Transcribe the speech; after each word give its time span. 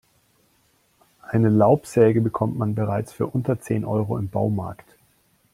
Eine 1.21 1.49
Laubsäge 1.49 2.21
bekommt 2.21 2.57
man 2.57 2.73
bereits 2.73 3.13
für 3.13 3.27
unter 3.27 3.59
zehn 3.61 3.85
Euro 3.85 4.17
im 4.17 4.29
Baumarkt. 4.29 4.97